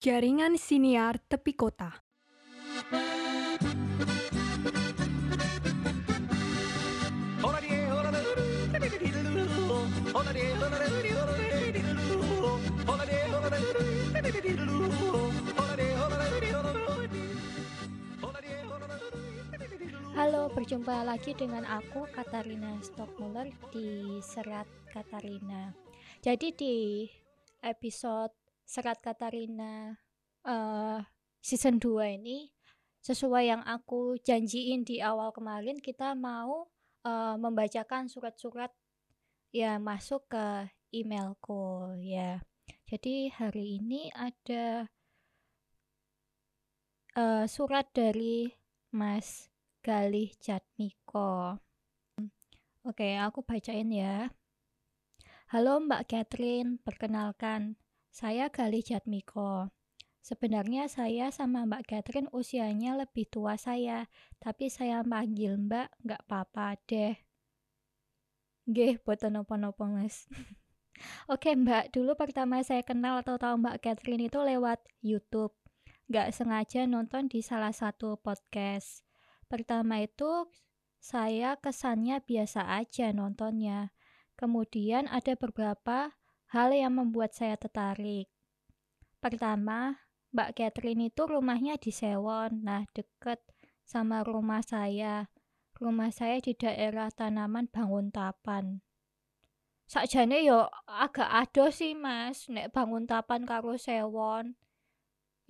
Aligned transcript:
Jaringan 0.00 0.56
Siniar 0.56 1.20
Tepi 1.28 1.52
Kota. 1.52 1.92
Halo, 20.16 20.48
berjumpa 20.56 21.04
lagi 21.04 21.36
dengan 21.36 21.68
aku 21.68 22.08
Katarina 22.08 22.80
Stockmuller 22.80 23.52
di 23.68 24.16
Serat 24.24 24.64
Katarina. 24.88 25.76
Jadi 26.24 26.48
di 26.56 26.76
episode 27.60 28.39
Serat 28.70 29.02
Katarina 29.02 29.98
uh, 30.46 31.02
season 31.42 31.82
2 31.82 32.22
ini 32.22 32.54
sesuai 33.02 33.50
yang 33.50 33.66
aku 33.66 34.14
janjiin 34.22 34.86
di 34.86 35.02
awal 35.02 35.34
kemarin 35.34 35.82
kita 35.82 36.14
mau 36.14 36.70
uh, 37.02 37.34
membacakan 37.34 38.06
surat-surat 38.06 38.70
yang 39.50 39.82
masuk 39.82 40.22
ke 40.30 40.70
emailku 40.94 41.98
ya. 41.98 42.46
Jadi 42.86 43.34
hari 43.34 43.82
ini 43.82 44.06
ada 44.14 44.86
uh, 47.18 47.50
surat 47.50 47.90
dari 47.90 48.54
Mas 48.94 49.50
Galih 49.82 50.30
Jatmiko. 50.38 51.58
Oke, 52.86 53.18
aku 53.18 53.42
bacain 53.42 53.90
ya. 53.90 54.30
Halo 55.50 55.82
Mbak 55.82 56.06
Catherine, 56.06 56.78
perkenalkan, 56.78 57.74
saya 58.10 58.50
Galih 58.50 58.82
Jatmiko. 58.84 59.70
Sebenarnya 60.20 60.90
saya 60.90 61.32
sama 61.32 61.64
Mbak 61.64 61.82
Catherine 61.88 62.30
usianya 62.36 62.98
lebih 62.98 63.24
tua 63.32 63.56
saya, 63.56 64.10
tapi 64.36 64.68
saya 64.68 65.00
panggil 65.00 65.56
Mbak 65.56 65.88
nggak 66.04 66.22
apa-apa 66.28 66.76
deh. 66.84 67.16
Gih, 68.68 69.00
boten 69.00 69.40
nopo-nopo 69.40 69.88
mas. 69.88 70.28
Oke 71.32 71.56
Mbak, 71.56 71.96
dulu 71.96 72.12
pertama 72.18 72.60
saya 72.60 72.84
kenal 72.84 73.24
atau 73.24 73.40
tahu 73.40 73.56
Mbak 73.56 73.80
Catherine 73.80 74.28
itu 74.28 74.36
lewat 74.36 74.84
YouTube. 75.00 75.56
Nggak 76.12 76.36
sengaja 76.36 76.84
nonton 76.84 77.30
di 77.30 77.40
salah 77.40 77.72
satu 77.72 78.20
podcast 78.20 79.06
Pertama 79.50 79.98
itu 79.98 80.46
saya 81.02 81.58
kesannya 81.58 82.22
biasa 82.22 82.70
aja 82.70 83.10
nontonnya. 83.10 83.90
Kemudian 84.38 85.10
ada 85.10 85.34
beberapa 85.34 86.14
hal 86.50 86.74
yang 86.74 86.98
membuat 86.98 87.34
saya 87.34 87.54
tertarik. 87.54 88.30
Pertama, 89.22 90.02
Mbak 90.30 90.50
Catherine 90.56 91.10
itu 91.10 91.22
rumahnya 91.26 91.78
di 91.78 91.90
Sewon, 91.90 92.62
nah 92.62 92.86
deket 92.94 93.42
sama 93.86 94.22
rumah 94.22 94.62
saya. 94.62 95.30
Rumah 95.80 96.12
saya 96.12 96.38
di 96.44 96.52
daerah 96.54 97.08
tanaman 97.08 97.66
bangun 97.70 98.12
tapan. 98.12 98.84
Sakjane 99.90 100.46
yo 100.46 100.70
agak 100.86 101.26
ado 101.26 101.72
sih 101.74 101.98
mas, 101.98 102.46
nek 102.46 102.70
bangun 102.70 103.08
tapan 103.08 103.42
karo 103.42 103.74
Sewon. 103.74 104.54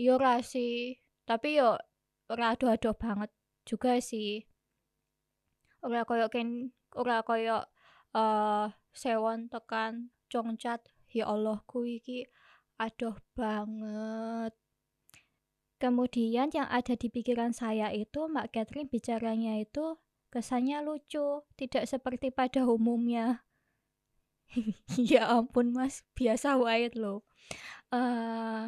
Yo 0.01 0.17
rasi, 0.17 0.97
tapi 1.29 1.61
yo 1.61 1.77
ora 2.31 2.55
ado-ado 2.55 2.95
banget 2.95 3.31
juga 3.67 3.99
sih 3.99 4.47
ora 5.83 6.07
koyo 6.09 6.27
ken 6.35 6.71
ora 6.95 7.27
koyo 7.27 7.59
uh, 8.15 8.67
sewon 8.95 9.51
tekan 9.53 10.15
congcat. 10.31 10.81
Ya 11.11 11.27
Allah 11.27 11.59
ku 11.67 11.83
iki 11.83 12.31
aduh 12.79 13.19
banget. 13.35 14.55
Kemudian 15.81 16.49
yang 16.55 16.69
ada 16.71 16.95
di 16.95 17.09
pikiran 17.11 17.51
saya 17.51 17.91
itu 17.91 18.31
Mbak 18.31 18.55
Catherine 18.55 18.89
bicaranya 18.89 19.59
itu 19.59 19.99
kesannya 20.31 20.87
lucu 20.87 21.43
tidak 21.59 21.85
seperti 21.91 22.31
pada 22.31 22.63
umumnya. 22.65 23.43
Ya 24.99 25.31
ampun 25.31 25.71
mas 25.71 26.03
biasa 26.19 26.59
wae 26.59 26.91
lo 26.99 27.23
uh, 27.95 28.67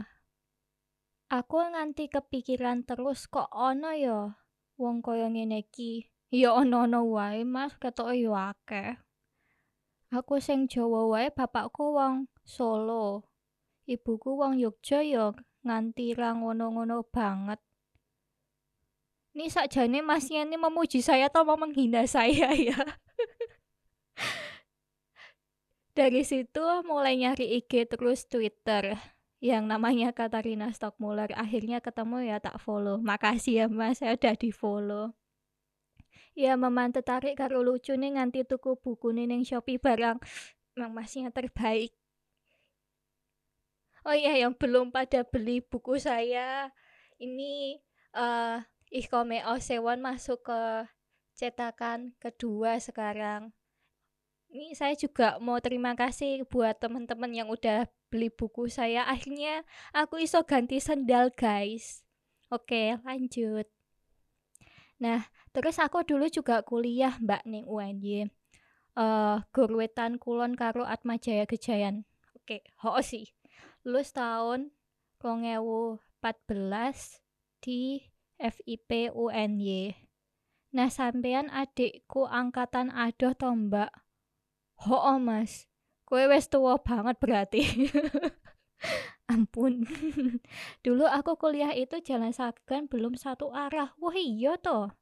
aku 1.26 1.56
nganti 1.74 2.06
kepikiran 2.06 2.86
terus 2.86 3.26
kok 3.26 3.50
ono 3.50 3.90
yo 3.98 4.18
wong 4.78 5.02
kaya 5.02 5.30
ngene 5.30 5.66
iki? 5.66 6.06
Ya 6.32 6.56
ana-ana 6.56 7.04
wae 7.04 7.44
Mas 7.44 7.76
ketoke 7.76 8.16
ya 8.16 8.56
akeh 8.56 8.96
aku 10.12 10.36
sing 10.38 10.68
Jawa 10.68 11.08
wae 11.08 11.32
bapakku 11.32 11.96
wong 11.96 12.28
Solo. 12.44 13.24
Ibuku 13.88 14.38
wong 14.38 14.60
Yogja 14.60 15.00
ya 15.02 15.32
nganti 15.64 16.12
ra 16.12 16.36
ngono-ngono 16.36 17.02
banget. 17.08 17.58
Ini 19.32 19.48
sakjane 19.48 20.04
masnya 20.04 20.44
ini 20.44 20.60
memuji 20.60 21.00
saya 21.00 21.32
atau 21.32 21.48
mau 21.48 21.56
menghina 21.56 22.04
saya 22.04 22.52
ya? 22.68 22.76
Dari 25.96 26.20
situ 26.24 26.64
mulai 26.84 27.16
nyari 27.16 27.56
IG 27.60 27.88
terus 27.88 28.28
Twitter 28.28 28.96
yang 29.40 29.64
namanya 29.64 30.12
Katarina 30.12 30.68
Stockmuller. 30.72 31.32
Akhirnya 31.32 31.80
ketemu 31.80 32.28
ya 32.28 32.36
tak 32.38 32.60
follow. 32.60 33.00
Makasih 33.00 33.64
ya 33.64 33.66
mas 33.72 34.04
saya 34.04 34.16
udah 34.16 34.34
di 34.36 34.52
follow 34.52 35.16
ya 36.32 36.56
memang 36.56 36.90
tertarik 36.92 37.38
karo 37.38 37.60
lucu 37.60 37.94
nih 37.94 38.16
nganti 38.16 38.44
tuku 38.46 38.78
buku 38.78 39.12
nih 39.12 39.28
neng 39.28 39.44
Shopee 39.44 39.80
barang 39.80 40.18
memang 40.76 40.92
masnya 40.92 41.28
terbaik 41.28 41.92
oh 44.08 44.16
iya 44.16 44.36
yang 44.40 44.56
belum 44.56 44.90
pada 44.90 45.22
beli 45.26 45.60
buku 45.60 46.00
saya 46.00 46.72
ini 47.20 47.78
uh, 48.16 48.60
Ihkome 48.92 49.40
Osewon 49.48 50.04
masuk 50.04 50.44
ke 50.44 50.60
cetakan 51.32 52.12
kedua 52.20 52.76
sekarang 52.76 53.52
ini 54.52 54.76
saya 54.76 54.92
juga 54.92 55.40
mau 55.40 55.56
terima 55.64 55.96
kasih 55.96 56.44
buat 56.44 56.76
teman-teman 56.76 57.32
yang 57.32 57.48
udah 57.48 57.88
beli 58.12 58.28
buku 58.28 58.68
saya. 58.68 59.08
Akhirnya 59.08 59.64
aku 59.96 60.20
iso 60.20 60.44
ganti 60.44 60.76
sendal, 60.76 61.32
guys. 61.32 62.04
Oke, 62.52 63.00
lanjut. 63.00 63.64
Nah, 65.02 65.26
terus 65.50 65.82
aku 65.82 66.06
dulu 66.06 66.30
juga 66.30 66.62
kuliah, 66.62 67.18
Mbak 67.18 67.42
ning 67.50 67.66
UNY. 67.66 68.22
Eh, 68.22 68.26
uh, 68.94 69.42
Gurwetan 69.50 70.22
Kulon 70.22 70.54
karo 70.54 70.86
Atma 70.86 71.18
Jaya 71.18 71.42
Gejayan. 71.42 72.06
Oke, 72.38 72.62
ho 72.86 72.94
sih. 73.02 73.26
Lulus 73.82 74.14
tahun 74.14 74.70
2014 75.18 77.18
di 77.58 77.98
FIP 78.38 79.10
UNY. 79.10 79.90
Nah, 80.72 80.86
sampean 80.86 81.50
adikku 81.50 82.30
angkatan 82.30 82.94
adoh 82.94 83.34
to, 83.34 83.50
Mbak. 83.50 83.90
Oh, 84.86 85.18
Mas. 85.18 85.66
Kowe 86.06 86.22
wis 86.30 86.46
tua 86.46 86.78
banget 86.78 87.18
berarti. 87.18 87.62
Ampun. 89.32 89.88
Dulu 90.84 91.08
aku 91.08 91.40
kuliah 91.40 91.72
itu 91.72 91.96
jalan 92.04 92.36
sagan 92.36 92.84
belum 92.84 93.16
satu 93.16 93.48
arah. 93.48 93.96
Wah, 93.96 94.12
iya 94.12 94.60
toh. 94.60 94.92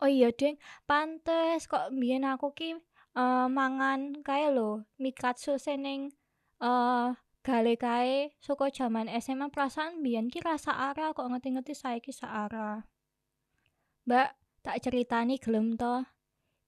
Oh 0.00 0.08
iya, 0.08 0.32
Deng. 0.32 0.56
Pantes 0.88 1.68
kok 1.68 1.92
mbiyen 1.92 2.24
aku 2.24 2.54
ki 2.56 2.78
uh, 3.18 3.46
mangan 3.50 4.24
kae 4.24 4.48
lho, 4.54 4.86
mikatsu 4.96 5.58
seneng 5.58 6.14
uh, 6.62 7.18
gale 7.42 7.74
kae 7.74 8.30
saka 8.38 8.70
jaman 8.70 9.10
SMA 9.18 9.50
perasaan 9.50 10.00
mbiyen 10.00 10.30
ki 10.30 10.38
rasa 10.38 10.70
arah 10.94 11.10
kok 11.10 11.26
ngerti-ngerti 11.26 11.74
saiki 11.74 12.14
searah. 12.14 12.86
Mbak, 14.06 14.28
tak 14.64 14.76
ceritani 14.80 15.36
gelem 15.36 15.76
to. 15.76 16.06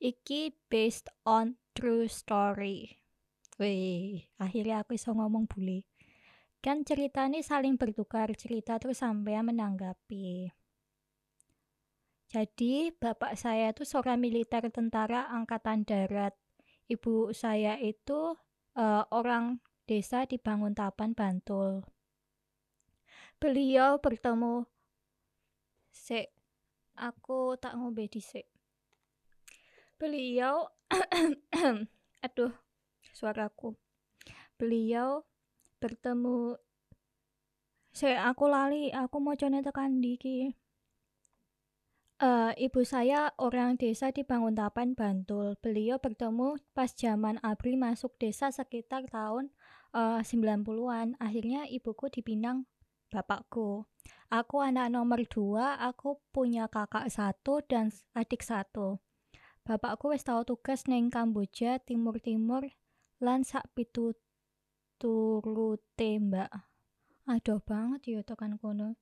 Iki 0.01 0.57
based 0.73 1.13
on 1.23 1.61
true 1.77 2.09
story. 2.09 3.01
Wih, 3.61 4.25
akhirnya 4.41 4.81
aku 4.81 4.97
bisa 4.97 5.13
ngomong 5.13 5.45
bule. 5.45 5.90
Kan 6.61 6.85
cerita 6.85 7.25
ini 7.25 7.41
saling 7.41 7.81
bertukar 7.81 8.29
cerita 8.37 8.77
terus 8.77 9.01
sampai 9.01 9.41
menanggapi. 9.41 10.53
Jadi, 12.31 12.95
bapak 12.95 13.35
saya 13.35 13.73
itu 13.75 13.83
seorang 13.83 14.21
militer 14.21 14.69
tentara 14.71 15.27
angkatan 15.33 15.83
darat. 15.83 16.37
Ibu 16.87 17.33
saya 17.33 17.81
itu 17.81 18.37
uh, 18.77 19.05
orang 19.11 19.59
desa 19.89 20.29
di 20.29 20.39
Banguntapan, 20.39 21.17
Bantul. 21.17 21.83
Beliau 23.41 23.97
bertemu 23.99 24.69
se 25.91 26.29
aku 26.95 27.57
tak 27.57 27.75
ngombe 27.81 28.05
dhisik. 28.05 28.47
Beliau 29.97 30.69
aduh 32.25 32.53
suaraku 33.17 33.73
beliau 34.61 35.25
bertemu 35.81 36.61
saya 37.91 38.31
aku 38.31 38.47
lali 38.47 38.95
aku 38.95 39.17
mau 39.19 39.35
tekan 39.35 39.99
diki 39.99 40.55
uh, 42.23 42.53
ibu 42.55 42.85
saya 42.87 43.33
orang 43.41 43.75
desa 43.81 44.13
di 44.15 44.23
Banguntapan 44.23 44.95
Bantul 44.95 45.59
beliau 45.59 45.99
bertemu 45.99 46.61
pas 46.77 46.93
zaman 46.93 47.41
Abri 47.43 47.75
masuk 47.75 48.15
desa 48.21 48.53
sekitar 48.53 49.09
tahun 49.09 49.51
uh, 49.97 50.23
90-an 50.23 51.19
akhirnya 51.19 51.67
ibuku 51.67 52.07
dipinang 52.13 52.69
bapakku. 53.11 53.85
Aku 54.31 54.63
anak 54.63 54.95
nomor 54.95 55.27
dua, 55.27 55.75
aku 55.83 56.23
punya 56.31 56.71
kakak 56.71 57.11
satu 57.11 57.59
dan 57.67 57.91
adik 58.15 58.47
satu. 58.47 59.03
Bapakku 59.67 60.15
wis 60.15 60.23
tau 60.23 60.47
tugas 60.47 60.87
neng 60.87 61.11
Kamboja 61.11 61.83
timur-timur 61.83 62.71
lan 63.19 63.43
sak 63.43 63.67
turute 65.01 66.21
mbak. 66.21 66.53
Aduh 67.25 67.65
banget 67.65 68.01
ya 68.05 68.21
tekan 68.21 68.61
kono. 68.61 69.01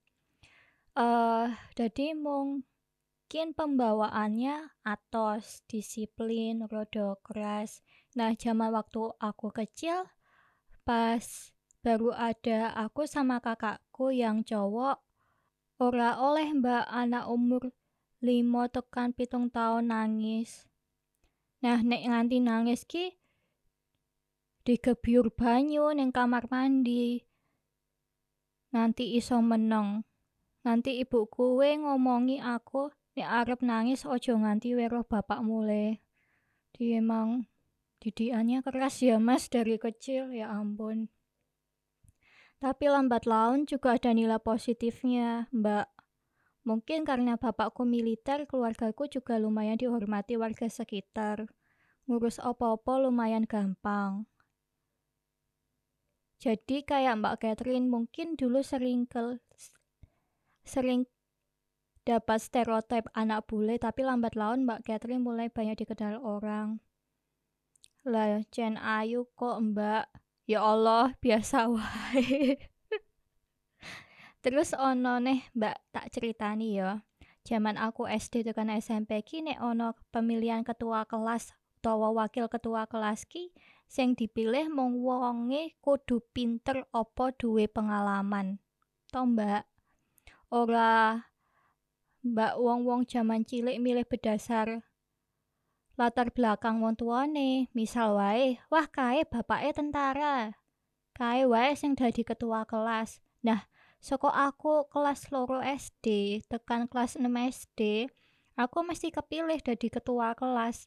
Eh, 0.94 1.46
jadi 1.74 2.14
mungkin 2.14 3.46
pembawaannya 3.58 4.78
atos, 4.86 5.66
disiplin, 5.66 6.62
rodo 6.70 7.18
keras. 7.26 7.82
Nah, 8.14 8.38
zaman 8.38 8.70
waktu 8.70 9.10
aku 9.18 9.50
kecil 9.50 10.06
pas 10.88 11.52
baru 11.84 12.16
ada 12.16 12.72
aku 12.74 13.04
sama 13.04 13.44
kakakku 13.44 14.08
yang 14.08 14.40
cowok 14.40 15.04
ora 15.78 16.18
oleh 16.18 16.50
mbak 16.56 16.88
anak 16.90 17.30
umur 17.30 17.70
limo 18.18 18.66
tekan 18.66 19.14
pitung 19.14 19.46
tahun 19.52 19.92
nangis 19.92 20.66
nah 21.62 21.78
nek 21.84 22.02
nganti 22.08 22.40
nangis 22.42 22.82
ki 22.82 23.14
digebyur 24.68 25.32
banyu 25.32 25.96
ning 25.96 26.12
kamar 26.12 26.44
mandi 26.52 27.24
nanti 28.68 29.16
iso 29.16 29.40
meneng 29.40 30.04
nanti 30.60 31.00
ibu 31.00 31.24
kue 31.32 31.72
ngomongi 31.80 32.36
aku 32.36 32.92
nek 33.16 33.28
arep 33.40 33.60
nangis 33.64 34.04
ojo 34.04 34.36
nganti 34.36 34.76
weroh 34.76 35.08
bapak 35.08 35.40
mulai 35.40 36.04
dia 36.76 37.00
emang 37.00 37.48
didiannya 38.04 38.60
keras 38.60 39.00
ya 39.00 39.16
mas 39.16 39.48
dari 39.48 39.80
kecil 39.80 40.36
ya 40.36 40.52
ampun 40.52 41.08
tapi 42.58 42.92
lambat 42.92 43.22
laun 43.22 43.70
juga 43.70 43.94
ada 43.94 44.10
nilai 44.10 44.42
positifnya, 44.42 45.46
Mbak. 45.54 45.86
Mungkin 46.66 47.06
karena 47.06 47.38
bapakku 47.38 47.86
militer, 47.86 48.50
keluargaku 48.50 49.06
juga 49.06 49.38
lumayan 49.38 49.78
dihormati 49.78 50.34
warga 50.34 50.66
sekitar. 50.66 51.46
Ngurus 52.10 52.42
opo-opo 52.42 52.98
lumayan 52.98 53.46
gampang. 53.46 54.26
Jadi 56.38 56.86
kayak 56.86 57.18
Mbak 57.18 57.36
Catherine 57.42 57.90
mungkin 57.90 58.38
dulu 58.38 58.62
sering 58.62 59.10
ke 59.10 59.42
sering 60.62 61.10
dapat 62.06 62.38
stereotip 62.38 63.10
anak 63.12 63.50
bule 63.50 63.74
tapi 63.76 64.06
lambat 64.06 64.38
laun 64.38 64.62
Mbak 64.62 64.86
Catherine 64.86 65.26
mulai 65.26 65.50
banyak 65.50 65.82
dikenal 65.82 66.22
orang. 66.22 66.78
Lah, 68.06 68.40
Jen 68.54 68.78
Ayu 68.78 69.26
kok 69.34 69.58
Mbak? 69.58 70.06
Ya 70.48 70.64
Allah 70.64 71.12
biasa 71.24 71.68
wae. 71.68 72.56
Terus 74.38 74.72
ono 74.72 75.18
nih 75.18 75.44
mbak 75.52 75.76
tak 75.90 76.06
ceritani 76.14 76.78
ya. 76.78 77.02
Zaman 77.42 77.74
aku 77.76 78.06
SD 78.06 78.46
tekan 78.46 78.70
SMP 78.72 79.20
ki 79.26 79.42
ono 79.58 79.98
pemilihan 80.14 80.62
ketua 80.62 81.04
kelas 81.04 81.52
utawa 81.78 82.14
wakil 82.14 82.46
ketua 82.46 82.86
kelas 82.88 83.26
ki 83.26 83.52
sing 83.88 84.12
dipilih 84.12 84.68
mung 84.68 85.00
wonge 85.00 85.74
kudu 85.80 86.20
pinter 86.36 86.84
opo 86.92 87.32
duwe 87.32 87.64
pengalaman. 87.66 88.60
To 89.08 89.24
mbak? 89.24 89.64
Ora 90.52 91.24
mbak 92.20 92.60
wong-wong 92.60 93.08
zaman 93.08 93.48
cilik 93.48 93.80
milih 93.80 94.04
berdasar 94.04 94.84
latar 95.96 96.28
belakang 96.30 96.84
wong 96.84 97.00
tuane. 97.00 97.72
Misal 97.72 98.14
wae 98.20 98.60
wah 98.68 98.84
kae 98.86 99.24
bapake 99.24 99.72
tentara. 99.72 100.52
Kae 101.16 101.48
wae 101.48 101.72
sing 101.72 101.96
dadi 101.96 102.22
ketua 102.22 102.68
kelas. 102.68 103.24
Nah 103.40 103.64
soko 103.98 104.28
aku 104.28 104.86
kelas 104.92 105.32
loro 105.32 105.64
SD 105.64 106.38
tekan 106.46 106.86
kelas 106.86 107.16
6 107.16 107.24
SD 107.26 108.12
aku 108.54 108.84
mesti 108.84 109.08
kepilih 109.08 109.64
dadi 109.64 109.88
ketua 109.88 110.36
kelas. 110.36 110.84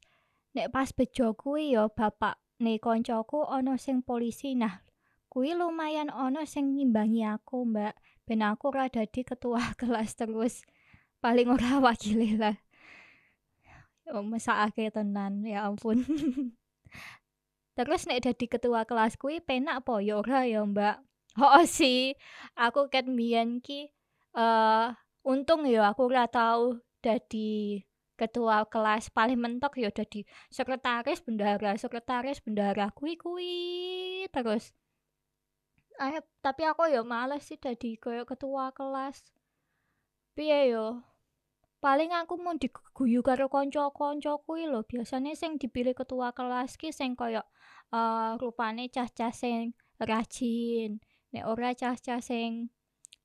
Nek 0.53 0.69
pas 0.69 0.94
bejo 0.94 1.33
kuwi 1.33 1.74
yo 1.74 1.89
bapak 1.89 2.38
nih 2.62 2.78
koncoku 2.78 3.42
ono 3.42 3.75
sing 3.81 4.06
polisi. 4.06 4.54
Nah 4.54 4.86
kuwi 5.28 5.58
lumayan 5.58 6.13
ono 6.13 6.46
sing 6.46 6.78
ngimbangi 6.78 7.25
aku 7.25 7.66
mbak. 7.66 7.98
Ben 8.30 8.46
aku 8.46 8.69
ora 8.69 8.86
dadi 8.88 9.25
ketua 9.25 9.60
kelas 9.81 10.13
terus. 10.13 10.62
Paling 11.19 11.50
ora 11.50 11.78
wakile 11.86 12.38
lah. 12.38 12.58
Oh, 14.12 14.25
mesakake 14.25 14.92
tenan 14.92 15.46
ya 15.48 15.72
ampun. 15.72 16.04
Terus 17.80 18.04
nek 18.04 18.28
dadi 18.28 18.46
ketua 18.52 18.84
kelas 18.84 19.16
kuwi 19.16 19.40
penak 19.40 19.88
apa 19.88 20.04
ya 20.04 20.19
ora 20.19 20.44
ya 20.44 20.68
mbak. 20.68 21.00
Oh 21.40 21.63
sih. 21.63 22.12
Aku 22.60 22.92
ket 22.92 23.08
mbiyen 23.08 23.63
ki 23.63 23.88
uh, 24.36 24.92
untung 25.24 25.63
ya 25.63 25.96
aku 25.96 26.12
ora 26.12 26.28
tau 26.28 26.84
dadi 27.00 27.80
ketua 28.22 28.70
kelas 28.70 29.10
paling 29.10 29.42
mentok 29.42 29.82
ya 29.82 29.90
dadi 29.90 30.22
sekretaris 30.54 31.26
bendara 31.26 31.74
sekretaris 31.74 32.38
bendara 32.46 32.94
kuwi 32.94 33.18
kuwi 33.18 33.54
terus. 34.30 34.78
Eh 35.98 36.22
tapi 36.46 36.62
aku 36.70 36.86
ya 36.94 37.02
males 37.02 37.50
sih 37.50 37.58
dadi 37.58 37.98
koyo 37.98 38.30
ketua 38.30 38.70
kelas. 38.78 39.34
Piye 40.38 40.70
yo? 40.70 41.02
Paling 41.82 42.14
aku 42.14 42.38
mau 42.38 42.54
diguyu 42.54 43.26
karo 43.26 43.50
kanca-kanca 43.50 44.38
kuwi 44.46 44.70
lho. 44.70 44.86
Biasane 44.86 45.34
sing 45.34 45.58
dipilih 45.58 45.98
ketua 45.98 46.30
kelas 46.30 46.78
ki 46.78 46.94
sing 46.94 47.18
kaya 47.18 47.42
uh, 47.90 48.38
rupane 48.38 48.86
cah-cah 48.94 49.34
sing 49.34 49.74
rajin. 49.98 51.02
Nek 51.34 51.46
ora 51.50 51.74
cah-cah 51.74 52.22
sing 52.22 52.70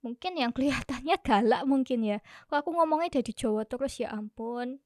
mungkin 0.00 0.40
yang 0.40 0.52
kelihatannya 0.56 1.16
galak 1.20 1.62
mungkin 1.68 2.00
ya. 2.00 2.18
Kok 2.48 2.64
aku 2.64 2.70
ngomongnya 2.80 3.20
dari 3.20 3.32
Jawa 3.36 3.68
terus? 3.68 4.00
Ya 4.00 4.08
ampun 4.16 4.80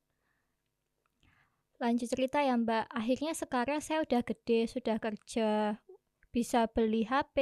lanjut 1.81 2.13
cerita 2.13 2.45
ya 2.45 2.55
mbak 2.61 2.87
akhirnya 2.93 3.33
sekarang 3.33 3.81
saya 3.81 4.05
udah 4.05 4.21
gede 4.21 4.69
sudah 4.69 5.01
kerja 5.01 5.81
bisa 6.31 6.69
beli 6.71 7.09
HP 7.09 7.37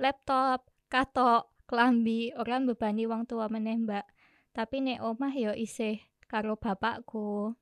laptop 0.00 0.66
katok 0.88 1.52
kelambi 1.68 2.32
orang 2.34 2.64
bebani 2.64 3.04
uang 3.04 3.28
tua 3.28 3.46
meneh 3.52 3.76
mbak 3.76 4.08
tapi 4.56 4.82
nek 4.82 5.04
omah 5.04 5.30
yo 5.36 5.52
isih 5.54 6.02
karo 6.28 6.60
bapakku. 6.60 7.56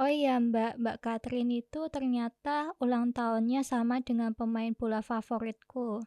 Oh 0.00 0.08
iya 0.08 0.40
mbak, 0.40 0.80
mbak 0.80 0.96
Catherine 1.04 1.60
itu 1.60 1.86
ternyata 1.92 2.72
ulang 2.80 3.12
tahunnya 3.12 3.60
sama 3.62 4.00
dengan 4.00 4.32
pemain 4.32 4.72
bola 4.72 5.04
favoritku. 5.04 6.00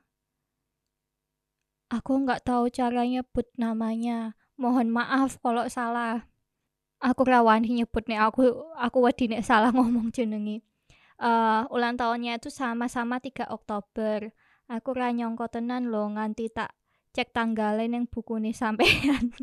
Aku 1.93 2.11
nggak 2.25 2.41
tahu 2.45 2.73
cara 2.73 3.05
nyebut 3.05 3.45
namanya. 3.53 4.33
Mohon 4.57 4.89
maaf 4.89 5.37
kalau 5.39 5.69
salah. 5.69 6.32
Aku 7.03 7.27
rawan 7.27 7.67
nyebut 7.67 8.07
nih 8.07 8.15
aku 8.15 8.47
aku 8.79 9.03
wedi 9.03 9.27
nek 9.27 9.43
salah 9.43 9.73
ngomong 9.75 10.15
jenengi. 10.15 10.63
Uh, 11.19 11.67
ulang 11.69 11.99
tahunnya 11.99 12.39
itu 12.39 12.47
sama-sama 12.47 13.19
3 13.19 13.51
Oktober. 13.51 14.31
Aku 14.71 14.95
ra 14.95 15.11
nyongko 15.11 15.51
tenan 15.51 15.91
loh 15.91 16.07
nganti 16.15 16.47
tak 16.47 16.71
cek 17.13 17.29
tanggalnya 17.29 17.85
yang 17.85 18.09
buku 18.09 18.41
nih 18.41 18.57
sampean 18.57 19.29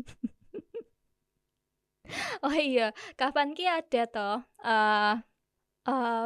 oh 2.45 2.51
iya 2.51 2.91
kapan 3.15 3.55
ki 3.55 3.63
ada 3.63 4.03
toh 4.11 4.37
uh, 4.59 5.15
uh, 5.87 6.25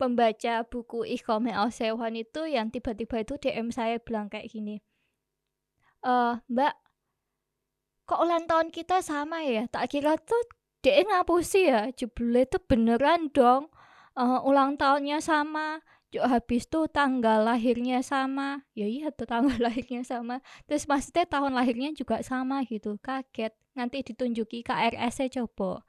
pembaca 0.00 0.64
buku 0.64 1.04
Ikhome 1.04 1.52
Sewan 1.68 2.16
itu 2.16 2.48
yang 2.48 2.72
tiba-tiba 2.72 3.20
itu 3.20 3.36
DM 3.36 3.68
saya 3.68 4.00
bilang 4.00 4.32
kayak 4.32 4.48
gini 4.48 4.80
uh, 6.08 6.40
mbak 6.48 6.72
kok 8.08 8.24
ulang 8.24 8.48
tahun 8.48 8.72
kita 8.72 9.04
sama 9.04 9.44
ya 9.44 9.68
tak 9.68 9.92
kira 9.92 10.16
tuh 10.16 10.40
dia 10.82 11.02
ngapusi 11.02 11.70
ya 11.70 11.90
jebule 11.94 12.46
itu 12.46 12.58
beneran 12.62 13.30
dong. 13.34 13.70
Uh, 14.18 14.42
ulang 14.42 14.74
tahunnya 14.74 15.22
sama 15.22 15.78
Cuk 16.08 16.24
habis 16.24 16.64
tuh 16.72 16.88
tanggal 16.88 17.44
lahirnya 17.44 18.00
sama. 18.00 18.64
Ya 18.72 18.88
iya 18.88 19.12
tuh 19.12 19.28
tanggal 19.28 19.60
lahirnya 19.66 20.00
sama. 20.08 20.40
Terus 20.64 20.88
maksudnya 20.88 21.28
tahun 21.28 21.52
lahirnya 21.52 21.92
juga 21.92 22.24
sama 22.24 22.64
gitu 22.64 22.96
kaget. 23.04 23.52
Nanti 23.76 24.00
ditunjuki 24.00 24.64
KRS 24.64 25.28
coba. 25.36 25.84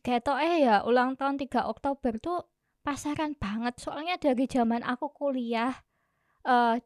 Kayak 0.00 0.30
eh 0.40 0.64
ya 0.64 0.80
ulang 0.86 1.18
tahun 1.20 1.36
3 1.36 1.68
Oktober 1.68 2.16
tuh 2.16 2.48
pasaran 2.80 3.36
banget. 3.36 3.76
Soalnya 3.76 4.16
dari 4.16 4.48
zaman 4.48 4.80
aku 4.80 5.12
kuliah 5.12 5.76
uh, 6.48 6.80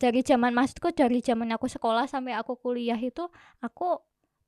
dari 0.00 0.26
zaman 0.26 0.50
maksudku 0.50 0.90
dari 0.90 1.22
zaman 1.22 1.54
aku 1.54 1.70
sekolah 1.70 2.10
sampai 2.10 2.34
aku 2.34 2.58
kuliah 2.58 2.98
itu 2.98 3.30
aku 3.62 4.00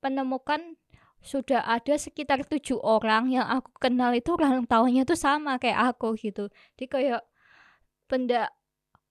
menemukan 0.03 0.75
sudah 1.23 1.63
ada 1.63 1.95
sekitar 1.95 2.43
tujuh 2.45 2.83
orang 2.83 3.31
yang 3.31 3.47
aku 3.47 3.71
kenal 3.79 4.11
itu 4.11 4.35
ulang 4.35 4.67
tahunnya 4.67 5.07
tuh 5.07 5.17
sama 5.19 5.57
kayak 5.63 5.95
aku 5.95 6.19
gitu 6.19 6.51
jadi 6.75 6.87
kayak 6.91 7.23
benda 8.11 8.51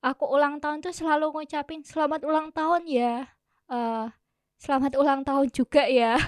aku 0.03 0.27
ulang 0.27 0.59
tahun 0.59 0.83
tuh 0.83 0.91
selalu 0.91 1.31
ngucapin 1.31 1.81
selamat 1.87 2.27
ulang 2.27 2.51
tahun 2.51 2.83
ya 2.85 3.31
uh, 3.71 4.11
selamat 4.59 4.99
ulang 4.99 5.23
tahun 5.23 5.47
juga 5.55 5.87
ya 5.87 6.19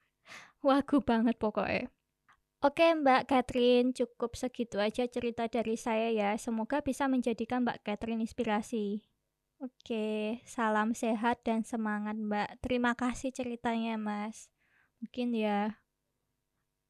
wagu 0.66 0.98
banget 1.00 1.38
pokoknya 1.38 1.88
Oke 2.64 2.96
Mbak 2.96 3.28
Catherine, 3.28 3.92
cukup 3.92 4.40
segitu 4.40 4.80
aja 4.80 5.04
cerita 5.04 5.44
dari 5.52 5.76
saya 5.76 6.08
ya. 6.08 6.32
Semoga 6.40 6.80
bisa 6.80 7.04
menjadikan 7.12 7.60
Mbak 7.60 7.84
Catherine 7.84 8.24
inspirasi. 8.24 9.04
Oke, 9.60 10.40
salam 10.48 10.96
sehat 10.96 11.44
dan 11.44 11.60
semangat, 11.60 12.16
Mbak. 12.16 12.64
Terima 12.64 12.96
kasih 12.96 13.36
ceritanya, 13.36 14.00
Mas. 14.00 14.53
Mungkin 15.04 15.36
ya, 15.36 15.68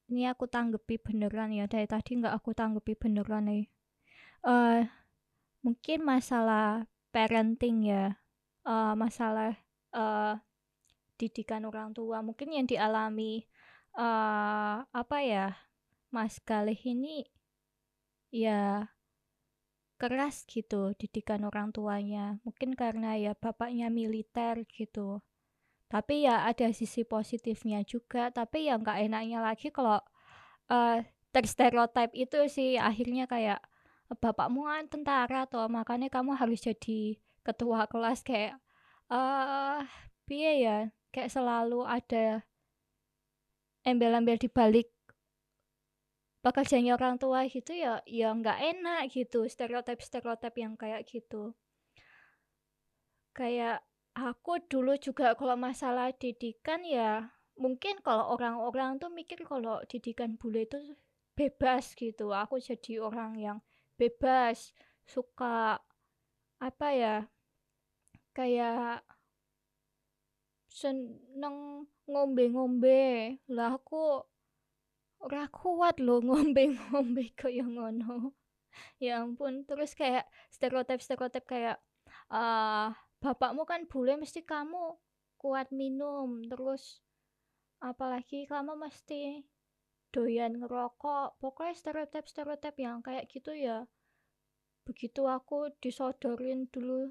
ini 0.07 0.31
aku 0.31 0.47
tanggepi 0.47 1.03
beneran 1.03 1.51
ya. 1.51 1.67
Dari 1.67 1.91
tadi 1.91 2.15
nggak 2.23 2.31
aku 2.31 2.55
tanggepi 2.55 2.95
beneran 2.95 3.51
nih. 3.51 3.67
Uh, 4.47 4.87
mungkin 5.67 6.07
masalah 6.07 6.87
parenting 7.11 7.91
ya, 7.91 8.15
uh, 8.63 8.95
masalah 8.95 9.59
uh, 9.91 10.39
didikan 11.19 11.67
orang 11.67 11.91
tua. 11.91 12.23
Mungkin 12.23 12.55
yang 12.55 12.71
dialami 12.71 13.51
uh, 13.99 14.87
apa 14.87 15.19
ya, 15.27 15.59
Mas 16.15 16.39
Galih 16.39 16.79
ini 16.87 17.27
ya 18.31 18.87
keras 19.99 20.47
gitu 20.47 20.91
didikan 20.99 21.47
orang 21.47 21.71
tuanya 21.71 22.39
mungkin 22.43 22.75
karena 22.75 23.15
ya 23.15 23.33
bapaknya 23.39 23.91
militer 23.95 24.67
gitu 24.67 25.23
tapi 25.89 26.27
ya 26.27 26.49
ada 26.49 26.73
sisi 26.75 27.05
positifnya 27.07 27.85
juga 27.87 28.33
tapi 28.35 28.67
ya 28.69 28.81
nggak 28.81 28.99
enaknya 29.09 29.39
lagi 29.45 29.69
kalau 29.71 30.01
uh, 30.73 30.99
terstereotip 31.35 32.11
itu 32.15 32.39
sih 32.51 32.81
akhirnya 32.81 33.27
kayak 33.27 33.61
bapakmu 34.21 34.69
kan 34.69 34.87
tentara 34.87 35.49
tuh 35.51 35.67
makanya 35.67 36.09
kamu 36.13 36.37
harus 36.39 36.63
jadi 36.63 37.19
ketua 37.45 37.91
kelas 37.91 38.23
kayak 38.23 38.57
eh 39.11 39.17
uh, 39.17 39.81
biaya 40.25 40.53
ya 40.57 40.77
kayak 41.13 41.31
selalu 41.31 41.85
ada 41.85 42.43
embel-embel 43.85 44.41
di 44.41 44.49
balik 44.49 44.89
pekerjaannya 46.45 46.93
orang 46.93 47.17
tua 47.17 47.49
gitu 47.49 47.73
ya 47.73 48.05
ya 48.05 48.29
nggak 48.33 48.59
enak 48.77 49.01
gitu 49.13 49.49
stereotip 49.49 50.01
stereotip 50.05 50.53
yang 50.61 50.77
kayak 50.77 51.09
gitu. 51.09 51.57
Kayak 53.35 53.83
aku 54.15 54.63
dulu 54.71 54.95
juga 54.99 55.35
kalau 55.35 55.59
masalah 55.59 56.15
didikan 56.15 56.87
ya 56.87 57.35
mungkin 57.55 58.03
kalau 58.03 58.35
orang-orang 58.35 58.99
tuh 58.99 59.11
mikir 59.11 59.43
kalau 59.47 59.83
didikan 59.87 60.35
bule 60.39 60.67
itu 60.67 60.79
bebas 61.39 61.95
gitu. 61.99 62.31
Aku 62.31 62.59
jadi 62.63 63.03
orang 63.03 63.39
yang 63.39 63.59
bebas 63.99 64.75
suka 65.07 65.79
apa 66.63 66.89
ya 66.95 67.17
kayak 68.35 69.03
seneng 70.71 71.87
ngombe-ngombe. 72.11 73.39
Lah 73.51 73.79
aku 73.79 74.23
ora 75.23 75.47
kuat 75.51 75.99
loh 76.03 76.23
ngombe-ngombe 76.23 77.35
kayak 77.41 77.67
ngono. 77.71 78.35
Ya 78.99 79.23
ampun 79.23 79.63
terus 79.63 79.95
kayak 79.95 80.27
stereotip-stereotip 80.51 81.47
kayak 81.47 81.79
uh, 82.35 82.91
bapakmu 83.23 83.63
kan 83.69 83.87
bule 83.91 84.15
mesti 84.17 84.43
kamu 84.43 84.99
kuat 85.39 85.69
minum 85.75 86.41
terus 86.49 87.05
apalagi 87.85 88.49
kamu 88.49 88.81
mesti 88.81 89.45
doyan 90.15 90.63
ngerokok. 90.63 91.43
Pokoknya 91.43 91.75
stereotip-stereotip 91.75 92.75
yang 92.79 93.03
kayak 93.03 93.27
gitu 93.27 93.51
ya 93.51 93.85
begitu 94.85 95.25
aku 95.25 95.73
disodorin 95.81 96.69
dulu 96.69 97.09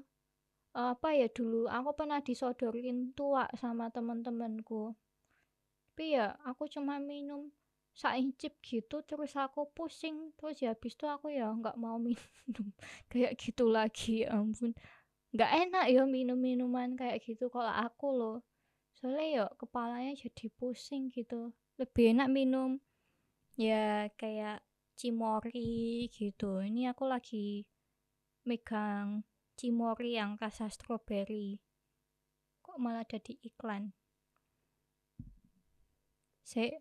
apa 0.78 1.10
ya 1.10 1.26
dulu 1.26 1.66
aku 1.66 1.90
pernah 1.98 2.22
disodorin 2.22 3.12
tua 3.12 3.46
sama 3.54 3.92
temen-temenku. 3.92 4.96
Tapi 5.94 6.18
ya 6.18 6.34
aku 6.42 6.66
cuma 6.66 6.98
minum 6.98 7.54
saincip 7.94 8.58
gitu 8.58 9.06
terus 9.06 9.38
aku 9.38 9.70
pusing 9.70 10.34
terus 10.34 10.58
ya 10.58 10.74
habis 10.74 10.98
itu 10.98 11.06
aku 11.06 11.30
ya 11.30 11.46
nggak 11.54 11.78
mau 11.78 11.94
minum 12.02 12.74
kayak 13.06 13.38
gitu 13.38 13.70
lagi 13.70 14.26
ya 14.26 14.34
ampun 14.34 14.74
nggak 15.34 15.50
enak 15.66 15.84
ya 15.90 16.02
minum 16.06 16.38
minuman 16.38 16.94
kayak 16.94 17.18
gitu 17.26 17.50
kalau 17.50 17.74
aku 17.74 18.06
loh. 18.14 18.38
Soalnya 18.94 19.26
ya 19.26 19.44
kepalanya 19.58 20.14
jadi 20.14 20.46
pusing 20.54 21.10
gitu. 21.10 21.50
Lebih 21.80 22.14
enak 22.14 22.28
minum 22.30 22.78
ya 23.58 24.06
kayak 24.14 24.62
cimori 24.94 26.06
gitu. 26.14 26.62
Ini 26.62 26.94
aku 26.94 27.04
lagi 27.10 27.66
megang 28.46 29.26
cimori 29.58 30.14
yang 30.18 30.38
rasa 30.38 30.70
stroberi 30.70 31.58
kok 32.64 32.78
malah 32.78 33.06
jadi 33.06 33.34
iklan? 33.42 33.90
Saya 36.46 36.78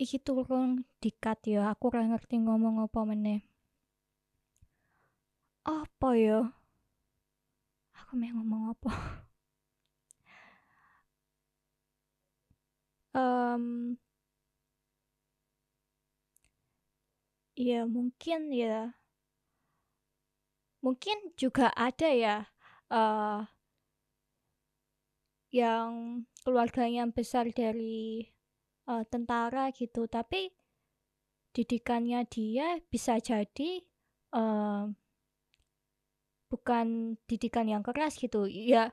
iki 0.00 0.16
turun 0.16 0.88
dikat 1.04 1.44
ya. 1.44 1.68
Aku 1.76 1.92
ora 1.92 2.04
ngerti 2.08 2.40
ngomong 2.40 2.80
apa 2.80 3.00
meneh. 3.04 3.44
Apa 5.64 6.16
ya 6.16 6.59
aku 8.00 8.12
mau 8.16 8.30
ngomong 8.34 8.62
apa? 8.72 8.92
Um, 13.10 13.98
ya 17.58 17.82
mungkin 17.84 18.54
ya 18.54 18.94
mungkin 20.80 21.34
juga 21.36 21.68
ada 21.76 22.08
ya 22.08 22.36
uh, 22.88 23.44
yang 25.50 26.22
keluarganya 26.46 27.10
besar 27.10 27.50
dari 27.50 28.24
uh, 28.86 29.04
tentara 29.06 29.74
gitu. 29.74 30.06
Tapi 30.06 30.48
didikannya 31.50 32.22
dia 32.30 32.78
bisa 32.88 33.18
jadi 33.18 33.82
uh, 34.32 34.86
bukan 36.50 37.16
didikan 37.30 37.70
yang 37.70 37.86
keras 37.86 38.18
gitu. 38.18 38.50
Ya 38.50 38.90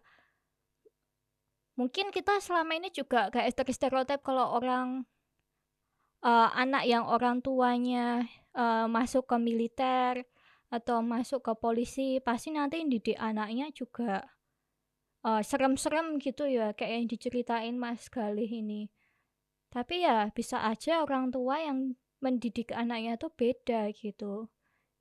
mungkin 1.78 2.14
kita 2.14 2.38
selama 2.42 2.78
ini 2.78 2.90
juga 2.94 3.34
kayak 3.34 3.54
stereotip 3.70 4.22
kalau 4.22 4.58
orang 4.58 5.06
uh, 6.22 6.50
anak 6.54 6.86
yang 6.86 7.06
orang 7.06 7.42
tuanya 7.42 8.26
uh, 8.54 8.86
masuk 8.90 9.26
ke 9.30 9.38
militer 9.42 10.26
atau 10.68 11.00
masuk 11.00 11.42
ke 11.42 11.54
polisi 11.58 12.20
pasti 12.20 12.52
nanti 12.52 12.84
didik 12.84 13.16
anaknya 13.18 13.72
juga 13.72 14.28
serem-serem 15.28 16.16
uh, 16.16 16.20
gitu 16.24 16.48
ya 16.48 16.72
kayak 16.72 16.94
yang 17.04 17.08
diceritain 17.12 17.76
Mas 17.76 18.08
Galih 18.08 18.48
ini. 18.48 18.88
Tapi 19.68 20.08
ya 20.08 20.32
bisa 20.32 20.64
aja 20.64 21.04
orang 21.04 21.36
tua 21.36 21.60
yang 21.60 22.00
mendidik 22.24 22.72
anaknya 22.72 23.20
tuh 23.20 23.32
beda 23.36 23.92
gitu. 23.92 24.48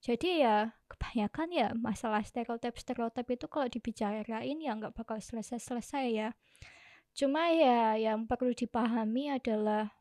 Jadi 0.00 0.44
ya 0.44 0.76
kebanyakan 0.86 1.48
ya 1.50 1.68
masalah 1.74 2.22
stereotip-stereotip 2.22 3.26
itu 3.26 3.46
kalau 3.50 3.66
dibicarain 3.66 4.58
ya 4.60 4.72
nggak 4.76 4.94
bakal 4.94 5.18
selesai-selesai 5.18 6.06
ya. 6.12 6.28
Cuma 7.16 7.48
ya 7.50 7.96
yang 7.96 8.28
perlu 8.28 8.52
dipahami 8.52 9.32
adalah 9.32 9.96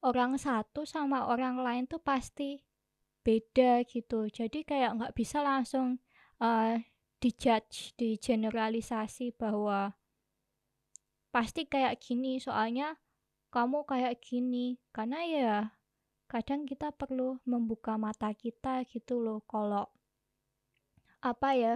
orang 0.00 0.40
satu 0.40 0.88
sama 0.88 1.28
orang 1.28 1.60
lain 1.60 1.84
tuh 1.84 2.00
pasti 2.00 2.64
beda 3.22 3.84
gitu. 3.84 4.26
Jadi 4.32 4.64
kayak 4.64 4.96
nggak 4.96 5.14
bisa 5.14 5.44
langsung 5.44 6.00
uh, 6.40 6.80
dijudge, 7.20 7.92
digeneralisasi 7.98 9.36
bahwa 9.36 9.92
pasti 11.28 11.68
kayak 11.68 12.00
gini 12.00 12.40
soalnya 12.40 12.96
kamu 13.52 13.84
kayak 13.84 14.20
gini 14.24 14.80
karena 14.96 15.20
ya 15.28 15.54
kadang 16.28 16.68
kita 16.68 16.92
perlu 16.92 17.40
membuka 17.48 17.96
mata 17.96 18.30
kita 18.36 18.84
gitu 18.92 19.18
loh 19.18 19.40
kalau 19.48 19.88
apa 21.24 21.50
ya 21.56 21.74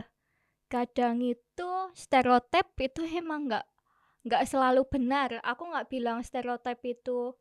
kadang 0.71 1.21
itu 1.21 1.71
stereotip 1.92 2.73
itu 2.78 3.02
emang 3.21 3.50
nggak 3.50 3.66
nggak 4.23 4.44
selalu 4.47 4.87
benar. 4.87 5.42
Aku 5.42 5.68
nggak 5.68 5.90
bilang 5.90 6.23
stereotip 6.23 6.78
itu 6.87 7.35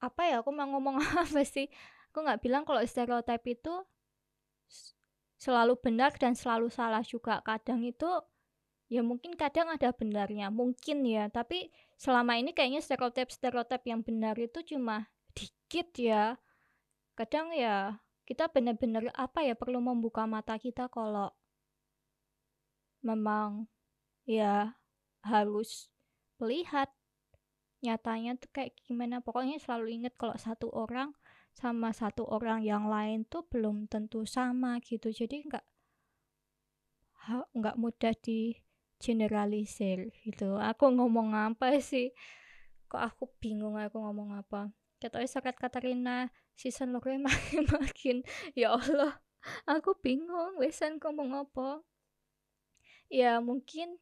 apa 0.00 0.22
ya 0.28 0.40
aku 0.40 0.50
mau 0.52 0.68
ngomong 0.70 1.00
apa 1.24 1.42
sih? 1.42 1.66
Aku 2.12 2.22
nggak 2.22 2.40
bilang 2.44 2.62
kalau 2.68 2.82
stereotip 2.84 3.42
itu 3.48 3.74
selalu 5.40 5.74
benar 5.80 6.12
dan 6.20 6.36
selalu 6.36 6.68
salah 6.68 7.00
juga. 7.00 7.40
Kadang 7.40 7.80
itu 7.82 8.08
ya 8.90 9.00
mungkin 9.00 9.34
kadang 9.38 9.72
ada 9.72 9.90
benarnya 9.90 10.52
mungkin 10.52 11.02
ya. 11.08 11.26
Tapi 11.32 11.72
selama 11.96 12.36
ini 12.36 12.52
kayaknya 12.52 12.84
stereotip-stereotip 12.84 13.82
yang 13.88 14.04
benar 14.04 14.36
itu 14.36 14.60
cuma 14.76 15.08
dikit 15.70 15.94
ya. 16.02 16.34
Kadang 17.14 17.54
ya 17.54 18.02
kita 18.26 18.50
benar-benar 18.50 19.06
apa 19.14 19.46
ya 19.46 19.54
perlu 19.54 19.78
membuka 19.78 20.26
mata 20.26 20.58
kita 20.58 20.90
kalau 20.90 21.30
memang 23.06 23.70
ya 24.26 24.74
harus 25.22 25.86
melihat 26.42 26.90
nyatanya 27.86 28.34
tuh 28.34 28.50
kayak 28.50 28.74
gimana. 28.82 29.22
Pokoknya 29.22 29.62
selalu 29.62 30.02
inget 30.02 30.18
kalau 30.18 30.34
satu 30.34 30.74
orang 30.74 31.14
sama 31.54 31.94
satu 31.94 32.26
orang 32.26 32.66
yang 32.66 32.90
lain 32.90 33.22
tuh 33.30 33.46
belum 33.46 33.86
tentu 33.86 34.26
sama 34.26 34.82
gitu. 34.82 35.14
Jadi 35.14 35.46
nggak 35.46 35.66
nggak 37.54 37.78
mudah 37.78 38.10
di 38.18 38.58
generalisir 38.98 40.10
gitu. 40.26 40.58
Aku 40.58 40.90
ngomong 40.90 41.30
apa 41.30 41.78
sih? 41.78 42.10
Kok 42.90 43.02
aku 43.06 43.24
bingung 43.38 43.78
aku 43.78 44.02
ngomong 44.02 44.34
apa 44.34 44.74
katanya 45.00 45.26
Sakat 45.26 45.56
Katarina 45.56 46.28
season 46.54 46.92
loro 46.92 47.10
makin 47.26 47.64
makin 47.72 48.16
ya 48.52 48.76
Allah 48.76 49.18
Aku 49.64 49.96
bingung 49.96 50.60
wisan 50.60 51.00
ngomong 51.00 51.48
apa. 51.48 51.80
Ya 53.10 53.40
mungkin, 53.42 53.98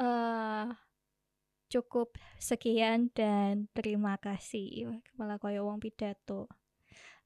uh, 0.00 0.72
cukup 1.70 2.18
sekian 2.40 3.12
dan 3.14 3.70
terima 3.76 4.18
kasih. 4.18 4.98
Malah 5.14 5.38
koyo 5.38 5.68
wong 5.68 5.78
pidato. 5.78 6.50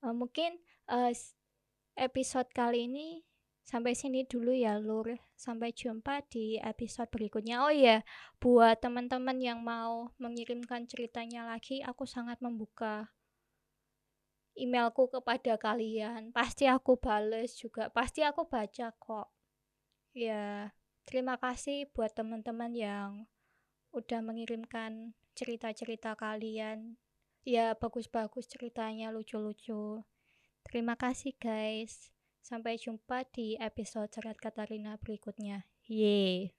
Uh, 0.04 0.12
mungkin, 0.12 0.61
uh, 0.90 1.14
episode 1.97 2.50
kali 2.52 2.90
ini 2.90 3.23
sampai 3.64 3.97
sini 3.97 4.28
dulu 4.28 4.52
ya 4.52 4.76
Lur. 4.76 5.16
Sampai 5.35 5.73
jumpa 5.73 6.23
di 6.28 6.61
episode 6.61 7.11
berikutnya. 7.11 7.64
Oh 7.64 7.73
iya, 7.73 8.04
buat 8.38 8.78
teman-teman 8.78 9.40
yang 9.40 9.64
mau 9.64 10.12
mengirimkan 10.21 10.87
ceritanya 10.87 11.49
lagi, 11.49 11.80
aku 11.80 12.04
sangat 12.04 12.38
membuka 12.44 13.11
emailku 14.54 15.11
kepada 15.11 15.59
kalian. 15.59 16.30
Pasti 16.30 16.71
aku 16.71 16.94
bales 17.00 17.59
juga, 17.59 17.90
pasti 17.90 18.23
aku 18.23 18.47
baca 18.47 18.94
kok. 18.94 19.28
Ya, 20.14 20.71
terima 21.09 21.35
kasih 21.40 21.90
buat 21.90 22.14
teman-teman 22.14 22.71
yang 22.71 23.11
udah 23.90 24.21
mengirimkan 24.23 25.18
cerita-cerita 25.35 26.14
kalian. 26.14 26.94
Ya, 27.42 27.75
bagus-bagus 27.75 28.47
ceritanya, 28.47 29.11
lucu-lucu. 29.11 30.06
Terima 30.64 30.97
kasih 30.97 31.37
guys. 31.37 32.13
Sampai 32.45 32.77
jumpa 32.77 33.25
di 33.33 33.57
episode 33.57 34.13
Cerat 34.13 34.37
Katarina 34.37 35.01
berikutnya. 35.01 35.65
Yeay. 35.89 36.53